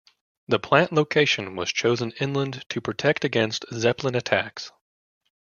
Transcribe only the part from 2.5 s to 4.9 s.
to protect against Zeppelin attacks.